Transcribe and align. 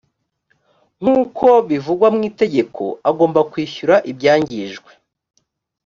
nkuko 1.01 1.47
bivugwa 1.69 2.07
mwitegeko 2.15 2.83
agomba 3.09 3.39
kwishyura 3.51 3.95
ibyangijwe 4.11 4.91